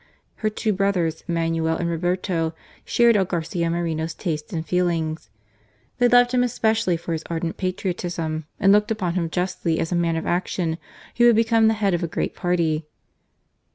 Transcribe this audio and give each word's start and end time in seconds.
Her 0.37 0.49
two 0.49 0.73
brothers, 0.73 1.23
Manuel 1.27 1.77
and 1.77 1.87
Robert, 1.87 2.27
shared 2.83 3.15
all 3.15 3.23
Garcia 3.23 3.69
Moreno's 3.69 4.15
tastes 4.15 4.51
and 4.51 4.65
feelings. 4.67 5.29
They 5.99 6.07
loved 6.07 6.31
him 6.31 6.41
especially 6.41 6.97
for 6.97 7.13
his 7.13 7.21
ardent 7.29 7.57
patriotism, 7.57 8.47
and 8.59 8.71
looked 8.73 8.89
upon 8.89 9.13
him 9.13 9.29
justly 9.29 9.77
as 9.79 9.91
a 9.91 9.95
man 9.95 10.15
of 10.15 10.25
action 10.25 10.79
who 11.17 11.27
would 11.27 11.35
become 11.35 11.67
the 11.67 11.75
head 11.75 11.93
of 11.93 12.01
a 12.01 12.07
great 12.07 12.33
party. 12.33 12.87